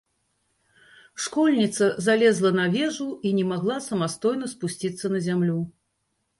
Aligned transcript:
Школьніца 1.25 1.89
залезла 2.07 2.51
на 2.61 2.65
вежу 2.77 3.07
і 3.29 3.35
не 3.43 3.47
магла 3.53 3.79
самастойна 3.91 4.53
спусціцца 4.57 5.05
на 5.17 5.27
зямлю. 5.31 5.59